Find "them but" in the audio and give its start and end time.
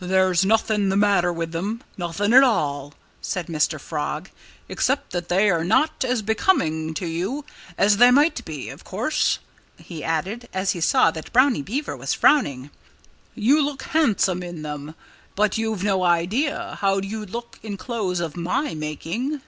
14.62-15.58